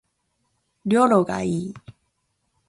[0.83, 1.73] 旅路がいい